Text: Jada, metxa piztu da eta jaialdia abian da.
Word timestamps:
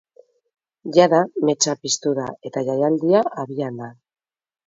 Jada, 0.95 1.19
metxa 1.49 1.75
piztu 1.83 2.15
da 2.21 2.25
eta 2.51 2.65
jaialdia 2.71 3.23
abian 3.43 3.77
da. 3.85 3.93